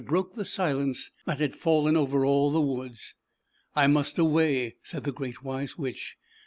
[0.03, 3.13] broke the silence that had fallen over all the Woods.
[3.75, 6.15] "I must away," said the Great Wise Witch.